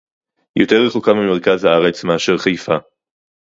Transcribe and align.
יותר 0.59 0.75
רחוקה 0.87 1.13
ממרכז 1.13 1.63
הארץ 1.63 2.03
מאשר 2.03 2.37
חיפה 2.37 2.73